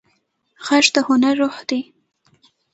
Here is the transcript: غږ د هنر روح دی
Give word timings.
غږ 0.65 0.85
د 0.95 0.97
هنر 1.07 1.33
روح 1.41 1.57
دی 1.69 1.81